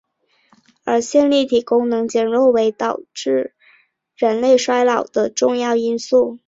[0.83, 3.53] 而线粒体功能减弱为导致
[4.15, 6.39] 人类衰老的重要因素。